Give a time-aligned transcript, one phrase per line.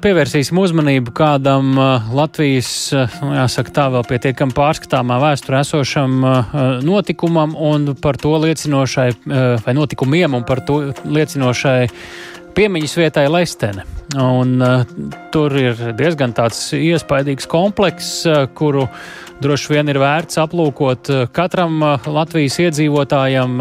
[0.00, 1.74] Pievērsīsim uzmanību kādam
[2.16, 2.70] Latvijas,
[3.20, 6.18] nu, jāsaka tā, vēl pietiekami pārskatāmā vēsturē esošam
[6.86, 9.08] notikumam un par to liecinošai,
[9.66, 11.80] vai notikumiem un par to liecinošai
[12.56, 13.86] piemiņas vietai Lestene.
[14.18, 14.82] Un, uh,
[15.30, 18.88] tur ir diezgan tāds iespaidīgs komplekss, uh, kuru
[19.40, 23.54] droši vien ir vērts aplūkot katram Latvijas iedzīvotājam,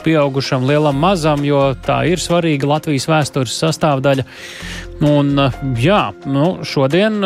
[0.00, 4.24] pieaugušam, lielam, mazam, jo tā ir svarīga Latvijas vēstures sastāvdaļa.
[5.02, 5.34] Un,
[5.80, 7.18] jā, nu, šodien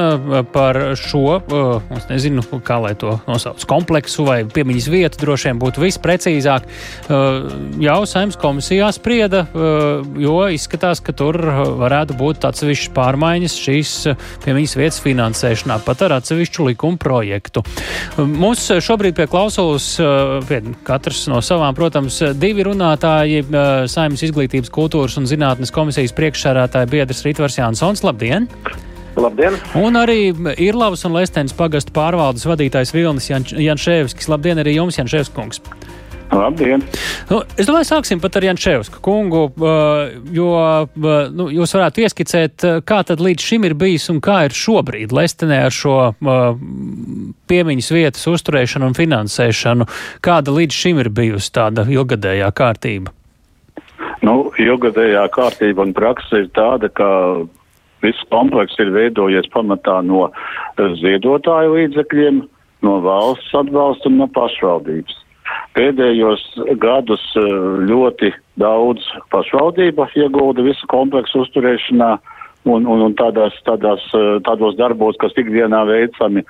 [0.55, 1.41] par šo,
[1.95, 6.69] es nezinu, kā lai to nosauc, kompleksu vai piemiņas vietu droši vien būtu visprecīzāk,
[7.85, 9.45] jau saimnes komisijā sprieda,
[10.19, 11.37] jo izskatās, ka tur
[11.83, 13.93] varētu būt atsevišķas pārmaiņas šīs
[14.47, 17.63] piemiņas vietas finansēšanā, pat ar atsevišķu likuma projektu.
[18.17, 19.91] Mums šobrīd pie klausulas,
[20.49, 23.45] pie katrs no savām, protams, divi runātāji-
[23.95, 28.05] saimnes izglītības, kultūras un zinātnes komisijas priekšsērētāja biedrs Ritvars Jansons.
[28.07, 28.49] Labdien!
[29.19, 29.59] Labdien!
[29.79, 30.31] Un arī
[30.63, 34.31] Irlavas un Lestenes pagastu pārvaldes vadītājs Vilnis Jan Janšēvskis.
[34.31, 35.63] Labdien arī jums, Janšēvskis kungs!
[36.29, 36.83] Labdien!
[37.31, 39.47] Nu, es domāju, sāksim pat ar Jančevsku kungu,
[40.37, 40.51] jo
[41.33, 45.63] nu, jūs varētu ieskicēt, kā tad līdz šim ir bijis un kā ir šobrīd Lestenē
[45.69, 45.97] ar šo
[47.49, 49.89] piemiņas vietas uzturēšanu un finansēšanu.
[50.25, 53.17] Kāda līdz šim ir bijusi tāda ilgadējā kārtība?
[54.27, 57.09] Nu, ilgadējā kārtība un praksa ir tāda, ka
[58.03, 60.29] viss komplekss ir veidojies pamatā no
[60.79, 62.43] ziedotāju līdzekļiem,
[62.87, 65.17] no valsts atbalsta un no pašvaldības.
[65.79, 66.43] Pēdējos
[66.83, 67.47] gadus eh,
[67.89, 72.17] ļoti daudz pašvaldība iegulda visu kompleksu uzturēšanā
[72.71, 76.45] un, un, un tādās, tādās, eh, tādos darbos, kas ikdienā veicami,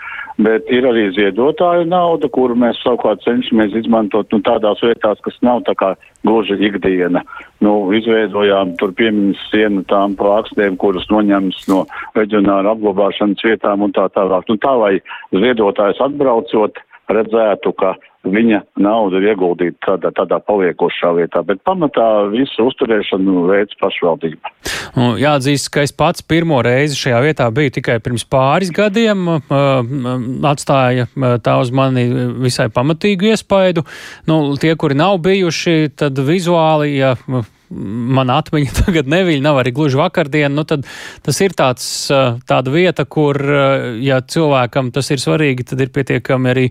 [0.45, 5.65] bet ir arī ziedotāju nauda, kuru mēs savukārt cenšamies izmantot nu, tādās vietās, kas nav
[5.69, 5.93] tā kā
[6.27, 7.23] gluži ikdiena.
[7.65, 11.85] Nu, izveidojām tur piemiņas sienu tām plāksnēm, kuras noņems no
[12.19, 14.47] reģionāla apglabāšanas vietām un tā tālāk.
[14.51, 14.95] Nu, tā, lai
[15.35, 17.95] ziedotājs atbraucot, redzētu, ka
[18.27, 24.53] viņa nauda ir ieguldīta tādā, tādā paliekošā vietā, bet pamatā visu uzturēšanu veids pašvaldība.
[24.97, 29.29] Nu, jāatzīst, ka es pats pirmo reizi šajā vietā biju tikai pirms pāris gadiem,
[30.51, 31.09] atstāja
[31.45, 32.09] tā uz mani
[32.43, 33.87] visai pamatīgu iespaidu.
[34.29, 37.15] Nu, tie, kuri nav bijuši, tad vizuāli, ja
[37.71, 40.87] mana atmiņa tagad neviļ, nav arī gluži vakardiena, nu tad
[41.25, 41.89] tas ir tāds,
[42.49, 43.41] tāda vieta, kur,
[44.03, 46.67] ja cilvēkam tas ir svarīgi, tad ir pietiekami arī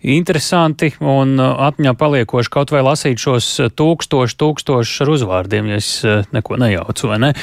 [0.00, 5.90] interesanti un atmiņā paliekoši kaut vai lasīt šos tūkstoši, tūkstoši ar uzvārdiem, ja es
[6.32, 7.34] neko nejaucu, vai ne?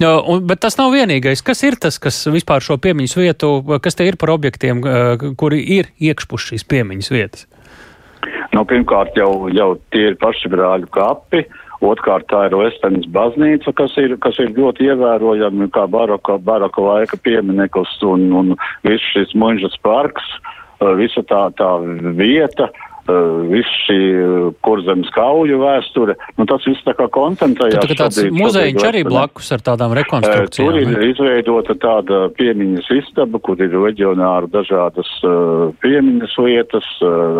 [0.00, 1.44] Un, bet tas nav vienīgais.
[1.44, 3.52] Kas ir tas, kas vispār šo piemiņas vietu,
[3.84, 4.80] kas te ir par objektiem,
[5.36, 7.46] kuri ir iekšpus šīs piemiņas vietas?
[8.56, 11.44] Nu, pirmkārt, jau, jau tie ir paši brāļu kapi.
[11.44, 16.80] Uh, Otkārt, tā ir Lestenes baznīca, kas ir, kas ir ļoti ievērojama kā baroka, baroka
[16.80, 18.52] laika piemineklis un, un
[18.86, 20.36] viss šis muņžas parks,
[20.96, 21.70] visa tā, tā
[22.16, 22.70] vieta,
[23.06, 23.98] viss šī
[24.66, 27.84] kurzemes kauju vēsture, nu tas viss tā kā koncentrējās.
[27.86, 30.72] Tad, tāds muzejiņš arī blakus ar tādām rekonstrukcijām.
[30.72, 35.12] Tur ir izveidota tāda piemiņas istaba, kur ir reģionāri dažādas
[35.84, 36.88] piemiņas lietas,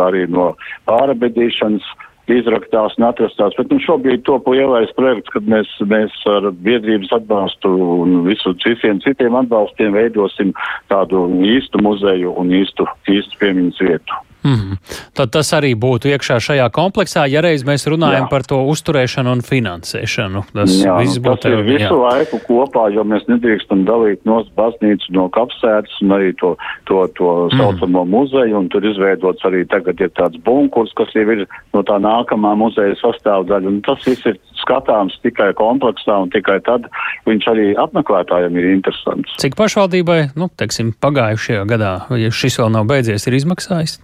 [0.07, 0.53] arī no
[0.89, 1.89] pārabedīšanas
[2.33, 3.55] izraktās un atrastās.
[3.59, 7.73] Bet nu, šobrīd top lielais projekts, kad mēs, mēs ar biedrības atbalstu
[8.03, 10.55] un visu visiem citiem atbalstiem veidosim
[10.93, 14.26] tādu īstu muzeju un īstu, īstu piemiņas vietu.
[14.47, 14.77] Mm -hmm.
[15.15, 18.31] Tad tas arī būtu iekšā šajā kompleksā, ja reiz mēs runājam jā.
[18.31, 20.43] par to uzturēšanu un finansēšanu.
[20.55, 22.03] Tas jā, viss būtu tas ir visu jā.
[22.09, 27.49] laiku kopā, jo mēs nedrīkstam dalīt no baznīcu no kapsētas un arī to, to, to
[27.49, 27.59] mhm.
[27.59, 28.11] saucamo mm.
[28.11, 32.55] muzeju, un tur izveidots arī tagad ir tāds bunkurs, kas jau ir no tā nākamā
[32.55, 36.89] muzeja sastāvdaļa, un tas viss ir skatāms tikai kompleksā, un tikai tad
[37.27, 39.37] viņš arī apmeklētājiem ir interesants.
[39.43, 44.01] Cik pašvaldībai, nu, teiksim, pagājušajā gadā, ja šis vēl nav beidzies, ir izmaksājis?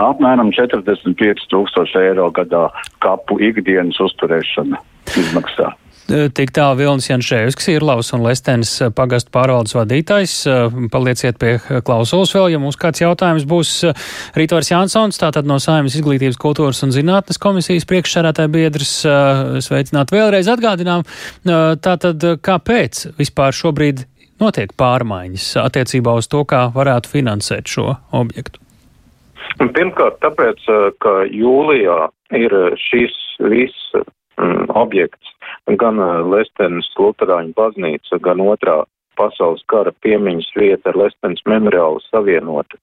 [0.00, 2.68] Apmēram 45 tūkstoši eiro gadā
[3.04, 4.80] kapu ikdienas uzturēšana
[5.16, 5.72] izmaksā.
[6.06, 10.34] Tik tā Vilnis Janšēvskis ir Laus un Lestenis pagastu pārvaldes vadītājs.
[10.92, 13.72] Palieciet pie klausulas vēl, ja mums kāds jautājums būs.
[14.38, 18.92] Rītvars Jansons, tātad no Saimas izglītības, kultūras un zinātnes komisijas priekšsarātāja biedrs.
[19.66, 21.02] Sveicināt vēlreiz atgādinām.
[21.42, 24.04] Tātad kāpēc vispār šobrīd
[24.38, 28.62] notiek pārmaiņas attiecībā uz to, kā varētu finansēt šo objektu?
[29.58, 31.98] Pirmkārt, tāpēc, eh, ka jūlijā
[32.36, 33.14] ir eh, šis
[33.52, 35.32] viss mm, objekts,
[35.80, 38.82] gan eh, Lestenes Luterāņu baznīca, gan otrā
[39.16, 42.76] pasaules kara piemiņas vieta ar Lestenes memoriālu savienota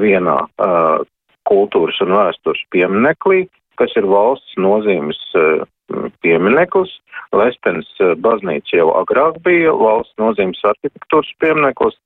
[0.00, 1.02] vienā uh,
[1.44, 3.42] kultūras un vēstures pieminekļī,
[3.80, 5.20] kas ir valsts nozīmes
[6.24, 6.92] piemineklis.
[7.34, 7.88] Lestens
[8.22, 11.96] baznīca jau agrāk bija valsts nozīmes arhitektūras piemineklis,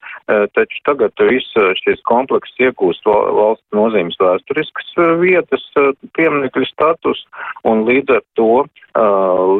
[0.56, 5.64] taču tagad viss šis komplekss iegūst valsts nozīmes vēsturiskas vietas
[6.16, 7.22] pieminekļu status,
[7.68, 8.50] un līdz ar to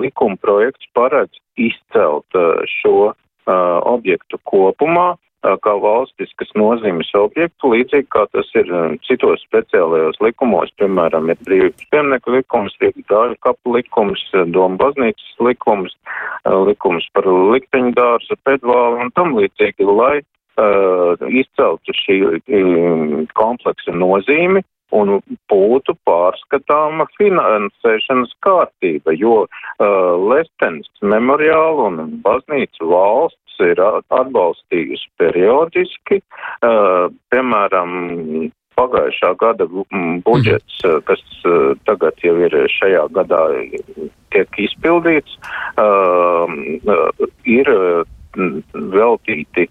[0.03, 2.43] likuma projekts paredz izcelt
[2.81, 3.13] šo
[3.89, 8.71] objektu kopumā kā valstiskas nozīmes objektu, līdzīgi kā tas ir
[9.07, 14.25] citos speciālajos likumos, piemēram, ir brīvības pieminiektu likums, Rīgas dāļu kapu likums,
[14.55, 15.95] Doma baznīcas likums,
[16.67, 24.65] likums par likteņu dārzu, pedvālu un tam līdzīgi, lai uh, izceltu šī um, kompleksa nozīmi
[24.97, 25.19] un
[25.53, 29.89] būtu pārskatāma finansēšanas kārtība, jo uh,
[30.31, 41.03] Lestens memoriālu un baznīcu valsts ir atbalstījusi periodiski, uh, piemēram, pagājušā gada budžets, mhm.
[41.09, 43.43] kas uh, tagad jau ir šajā gadā
[44.35, 45.39] tiek izpildīts,
[45.81, 46.47] uh,
[47.49, 47.75] ir
[48.75, 49.67] veltīti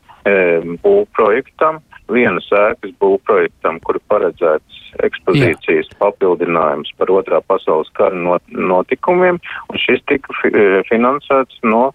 [0.83, 1.77] būvprojektam,
[2.11, 5.97] vienas ēkas būvprojektam, kur paredzēts ekspozīcijas Jā.
[6.01, 9.39] papildinājums par otrā pasaules kara not notikumiem,
[9.69, 10.51] un šis tika fi
[10.89, 11.91] finansēts no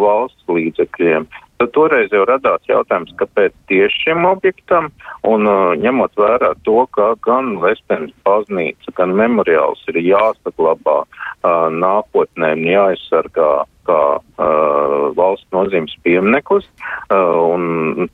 [0.00, 1.26] valsts līdzekļiem.
[1.62, 4.90] Tad toreiz jau radās jautājums, kāpēc tieši šim objektam,
[5.24, 12.50] un uh, ņemot vērā to, ka gan Vestens baznīca, gan memoriāls ir jāsaglabā uh, nākotnē
[12.58, 13.52] un jāaizsargā
[13.86, 16.66] kā uh, valsts nozīmes piemineklis,
[17.12, 18.08] uh, un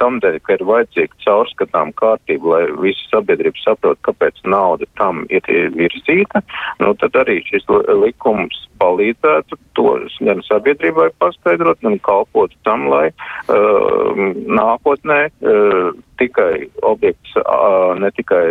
[0.00, 5.44] tam dēļ, ka ir vajadzīga caurskatām kārtība, lai visi sabiedrība saprot, kāpēc nauda tam ir
[5.76, 6.42] virzīta,
[6.82, 7.68] nu tad arī šis
[8.02, 14.24] likums palīdzētu to gan sabiedrībai paskaidrot, gan kalpotu tam, lai uh,
[14.60, 18.44] nākotnē uh, tikai objekts uh, ne tikai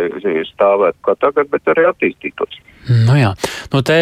[0.52, 2.60] stāvētu kā tagad, bet arī attīstītos.
[2.86, 3.32] Nu jā,
[3.72, 3.96] nu te,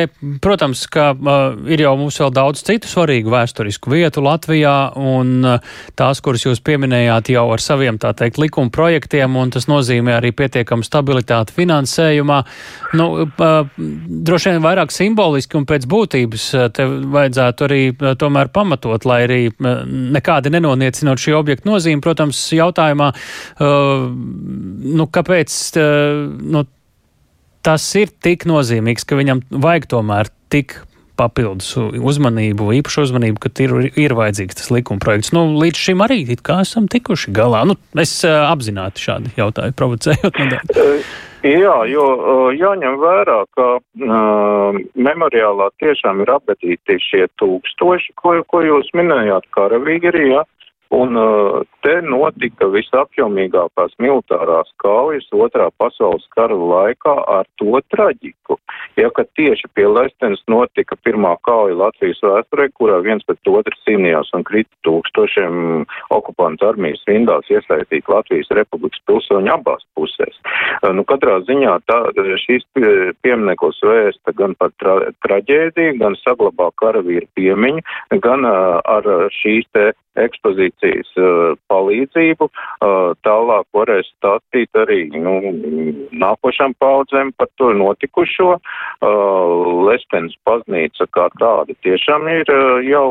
[0.45, 5.71] protams, ka uh, ir jau mums vēl daudz citu svarīgu vēsturisku vietu Latvijā, un uh,
[5.97, 10.35] tās, kuras jūs pieminējāt jau ar saviem, tā teikt, likuma projektiem, un tas nozīmē arī
[10.37, 12.43] pietiekamu stabilitāti finansējumā.
[13.01, 13.81] Nu, uh,
[14.29, 19.23] droši vien vairāk simboliski un pēc būtības uh, te vajadzētu arī uh, tomēr pamatot, lai
[19.25, 24.09] arī uh, nekādi nenoniecinot šī objekta nozīmi, protams, jautājumā, uh,
[24.93, 26.67] nu, kāpēc, uh, nu,
[27.65, 30.79] tas ir tik nozīmīgs, ka viņam vajag tomēr tik
[31.19, 35.31] papildus uzmanību, īpašu uzmanību, ka ir, ir vajadzīgs tas likuma projekts.
[35.35, 37.63] Nu, līdz šim arī it kā esam tikuši galā.
[37.71, 41.13] Nu, es uh, apzināti šādi jautāju, provocējot nedaudz.
[41.45, 42.05] Jā, jo
[42.57, 50.09] jāņem vērā, ka uh, memoriālā tiešām ir apbedīti šie tūkstoši, ko, ko jūs minējāt, karavīgi
[50.09, 50.45] arī, jā.
[50.95, 58.59] Un uh, te notika visapjomīgākās militārās kaujas otrā pasaules kara laikā ar to traģiku.
[58.99, 64.33] Ja, ka tieši pie Lestenes notika pirmā kauja Latvijas vēsturē, kurā viens pret otru cīnījās
[64.37, 65.85] un krita tūkstošiem
[66.15, 70.41] okupantu armijas rindās iesaistīt Latvijas republikas pilsoņu abās pusēs.
[70.95, 72.01] Nu, katrā ziņā tā,
[72.45, 72.65] šīs
[73.25, 74.97] piemineklis vēsta gan par tra
[75.27, 77.85] traģēdiju, gan saglabā karavīru piemiņu,
[78.25, 79.09] gan uh, ar
[79.43, 82.51] šīs te ekspozīcijas uh, palīdzību.
[83.27, 85.37] Tālāk varēs stāstīt arī nu,
[86.25, 88.59] nākošām paudzēm par to notikušo.
[89.91, 92.55] Lestens baznīca kā tāda tiešām ir
[92.89, 93.09] jau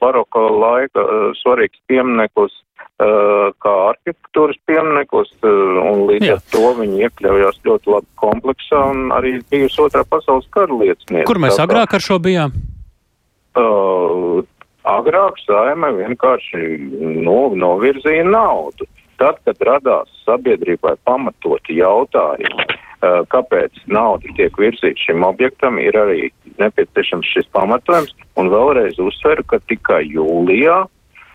[0.00, 1.06] baroka laika
[1.42, 2.56] svarīgs piemineklis
[3.00, 6.36] kā arhitektūras piemineklis, un līdz Jā.
[6.36, 11.28] ar to viņi iekļaujās ļoti labi kompleksā un arī bijusi otrā pasaules kara liecinieks.
[11.28, 12.52] Kur mēs agrāk ar šo bijām?
[13.56, 14.44] Uh,
[14.90, 16.62] Agrāk saima vienkārši
[17.22, 18.88] no, novirzīja naudu.
[19.20, 26.30] Tad, kad radās sabiedrībai pamatoti jautājumi, uh, kāpēc nauda tiek virzīta šim objektam, ir arī
[26.62, 28.14] nepieciešams šis pamatojums.
[28.40, 30.82] Un vēlreiz uzsveru, ka tikai jūlijā.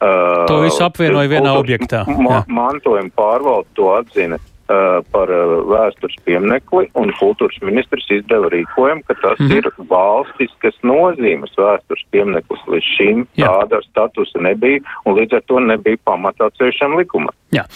[0.02, 2.04] To visu apvienoja vienā objektā.
[2.20, 9.18] Ma mantojuma pārvalde to atzina par uh, vēstures pieminekli, un kultūras ministrs izdeva rīkojumu, ka
[9.22, 12.64] tas mm ir valstiskas nozīmes vēstures piemineklis.
[12.74, 13.52] Līdz šim Jā.
[13.52, 17.34] tāda statusa nebija, un līdz ar to nebija pamatā ceļšam likumam.
[17.56, 17.68] Jā.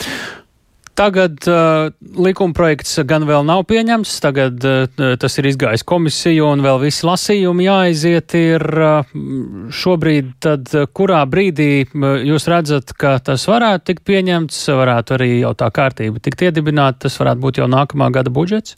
[1.00, 6.64] Tagad uh, likuma projekts gan vēl nav pieņemts, tagad uh, tas ir izgājis komisiju un
[6.66, 8.36] vēl visi lasījumi jāaiziet.
[8.36, 9.14] Ir uh,
[9.72, 15.30] šobrīd, tad, uh, kurā brīdī uh, jūs redzat, ka tas varētu tikt pieņemts, varētu arī
[15.38, 18.76] jau tā kārtība tikt iedibināta, tas varētu būt jau nākamā gada budžets?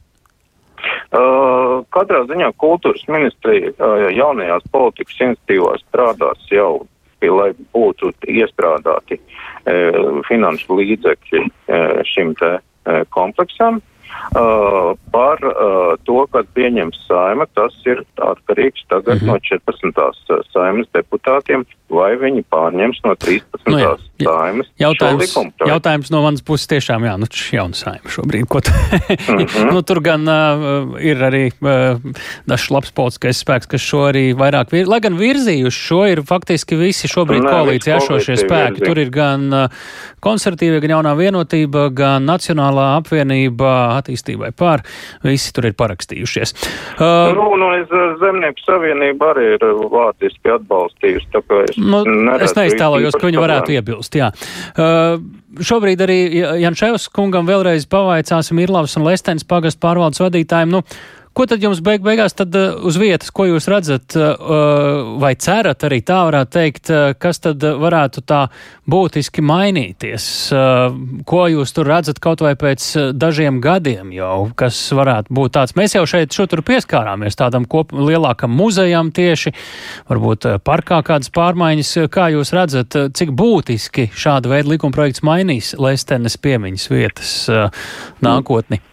[1.10, 6.84] Uh, katrā ziņā kultūras ministrija uh, jaunajās politikas institīvās strādās jau
[7.30, 9.22] lai būtu iestrādāti e,
[10.28, 12.62] finanšu līdzekļi e, šim te e,
[13.14, 13.82] kompleksam.
[14.32, 19.28] Uh, par uh, to, kad pieņems saima, tas ir atkarīgs tagad mm -hmm.
[19.28, 20.46] no 14.
[20.54, 23.68] saimas deputātiem, vai viņi pārņems no 13.
[23.68, 23.92] Nu, jā,
[24.24, 24.70] saimas.
[24.80, 25.34] Jautājums,
[25.68, 28.48] jautājums no manas puses tiešām, jā, nu, jauna saima šobrīd.
[28.48, 29.72] Ko mm -hmm.
[29.76, 32.00] nu, tur gan uh, ir arī uh,
[32.48, 36.76] dažs labs politiskais spēks, kas šo arī vairāk, vir, lai gan virzījuši šo, ir faktiski
[36.76, 38.80] visi šobrīd koalīcijā esošie spēki.
[38.80, 38.86] Virzi.
[38.86, 39.70] Tur ir gan uh,
[40.20, 44.84] konservatīvie, gan jaunā vienotība, gan nacionālā apvienība attīstībai pār.
[45.24, 46.56] Visi tur ir parakstījušies.
[47.00, 47.92] Uh, nu, nu, es
[48.22, 52.04] Zemnieku savienība arī ir vārdiski atbalstījusi, tāpēc nu,
[52.42, 54.32] es neiztēlojos, ka viņi varētu iebilst, jā.
[54.76, 55.22] Uh,
[55.62, 56.20] šobrīd arī
[56.64, 60.78] Janševs kungam vēlreiz pavaicāsim Irlavas un Lestens pagastu pārvaldes vadītājiem.
[60.78, 60.86] Nu,
[61.32, 65.86] Ko tad jums beig beigās tad uh, uz vietas, ko jūs redzat uh, vai cerat
[65.88, 68.42] arī tā varētu teikt, kas tad varētu tā
[68.92, 70.26] būtiski mainīties?
[71.28, 75.76] Ko jūs tur redzat kaut vai pēc dažiem gadiem jau, kas varētu būt tāds?
[75.80, 79.56] Mēs jau šeit šur pieskārāmies tādam kop, lielākam muzejam tieši,
[80.12, 81.96] varbūt parkā kādas pārmaiņas.
[82.12, 87.36] Kā jūs redzat, cik būtiski šāda veida likumprojekts mainīs Lestenes piemiņas vietas
[88.26, 88.84] nākotni?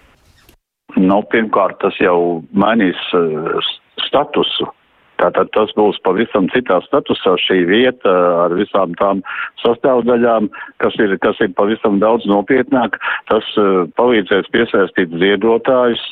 [0.97, 3.59] Nu, pirmkārt, tas jau mainīs uh,
[4.07, 4.71] statusu.
[5.18, 8.12] Tātad tas būs pavisam citā statusā šī vieta
[8.45, 9.25] ar visām tām
[9.64, 10.47] sastāvdaļām,
[10.78, 13.00] kas ir, kas ir pavisam daudz nopietnāk.
[13.30, 16.04] Tas uh, palīdzēs piesaistīt ziedotājus,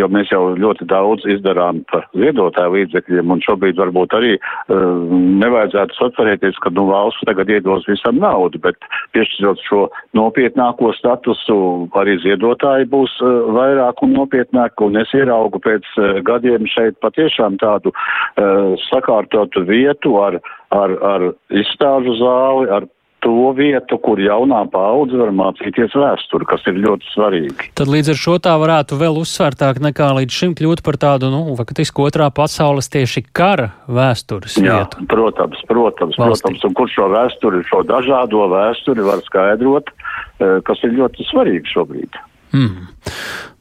[0.00, 5.98] jo mēs jau ļoti daudz izdarām par ziedotāju līdzekļiem, un šobrīd varbūt arī uh, nevajadzētu
[5.98, 8.78] sacerēties, ka nu, valsts tagad iedos visam naudu, bet
[9.16, 9.82] piešķirot šo
[10.16, 11.58] nopietnāko statusu,
[12.00, 17.60] arī ziedotāji būs uh, vairāk un nopietnāk, un es ieraugu pēc uh, gadiem šeit patiešām
[17.62, 20.40] tādu uh, sakārtotu vietu ar,
[20.74, 22.88] ar, ar izstāžu zāli, ar
[23.30, 27.68] to vietu, kur jaunā paudze var mācīties vēsturi, kas ir ļoti svarīgi.
[27.78, 31.42] Tad līdz ar šo tā varētu vēl uzsvērtāk nekā līdz šim kļūt par tādu, nu,
[31.58, 35.06] faktiski otrā pasaules tieši kara vēstures Jā, vietu.
[35.10, 36.50] Protams, protams, Valstī.
[36.50, 41.74] protams, un kur šo vēsturi, šo dažādo vēsturi var skaidrot, eh, kas ir ļoti svarīgi
[41.74, 42.20] šobrīd.
[42.50, 42.90] Hmm.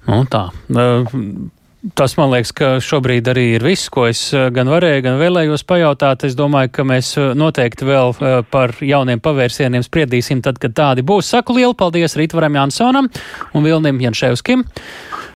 [0.10, 0.50] Nu, tā.
[1.96, 5.62] Tas man liekas, ka šobrīd arī ir viss, ko es eh, gan varēju, gan vēlējos
[5.64, 6.26] pajautāt.
[6.28, 11.06] Es domāju, ka mēs eh, noteikti vēl eh, par jauniem pavērsieniem spriedīsim tad, kad tādi
[11.08, 11.32] būs.
[11.32, 13.08] Saku lielu paldies Rītvaram Jansonam
[13.56, 14.66] un Vilnim Janševskim.